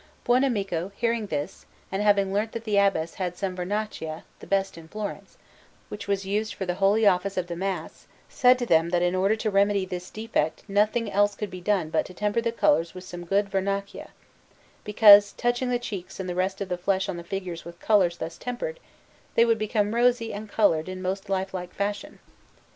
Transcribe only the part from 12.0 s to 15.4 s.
to temper the colours with some good Vernaccia; because,